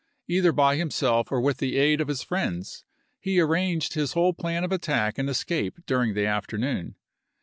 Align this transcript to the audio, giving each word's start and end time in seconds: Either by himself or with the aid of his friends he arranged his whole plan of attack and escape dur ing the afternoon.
Either 0.27 0.51
by 0.51 0.77
himself 0.77 1.31
or 1.31 1.39
with 1.39 1.57
the 1.59 1.77
aid 1.77 2.01
of 2.01 2.07
his 2.07 2.23
friends 2.23 2.85
he 3.19 3.39
arranged 3.39 3.93
his 3.93 4.13
whole 4.13 4.33
plan 4.33 4.63
of 4.63 4.71
attack 4.71 5.19
and 5.19 5.29
escape 5.29 5.77
dur 5.85 6.01
ing 6.01 6.15
the 6.15 6.25
afternoon. 6.25 6.95